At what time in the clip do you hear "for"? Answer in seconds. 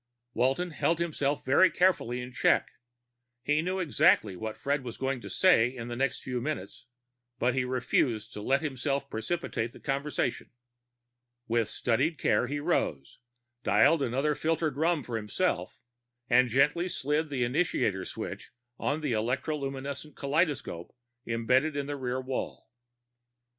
15.03-15.17